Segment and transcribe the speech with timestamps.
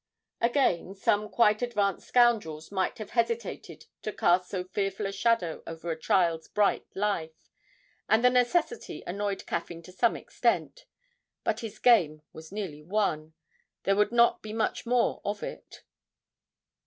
[0.41, 5.91] Again some quite advanced scoundrels might have hesitated to cast so fearful a shadow over
[5.91, 7.51] a child's bright life,
[8.09, 10.85] and the necessity annoyed Caffyn to some extent,
[11.43, 13.35] but his game was nearly won
[13.83, 15.83] there would not be much more of it.